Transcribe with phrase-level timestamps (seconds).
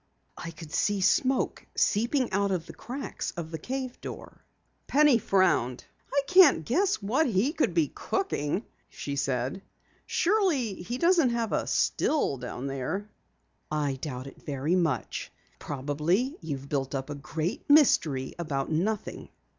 [0.35, 4.43] "I could see smoke seeping out from the cracks of the cave door."
[4.87, 5.85] Penny frowned.
[6.11, 9.61] "I can't guess what he could be cooking," she said.
[10.07, 13.11] "Surely he doesn't have a still down there."
[13.69, 15.31] "I doubt it very much.
[15.59, 19.29] Probably you've built up a great mystery about nothing."